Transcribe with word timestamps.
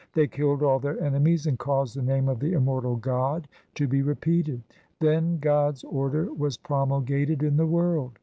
They 0.15 0.25
killed 0.25 0.63
all 0.63 0.79
their 0.79 0.99
enemies 0.99 1.45
and 1.45 1.59
caused 1.59 1.95
the 1.95 2.01
name 2.01 2.27
of 2.27 2.39
the 2.39 2.53
Immortal 2.53 2.95
God 2.95 3.47
to 3.75 3.87
be 3.87 4.01
repeated. 4.01 4.63
Then 4.99 5.37
God's 5.37 5.83
order 5.83 6.33
was 6.33 6.57
promulgated 6.57 7.43
in 7.43 7.55
the 7.55 7.67
world. 7.67 8.17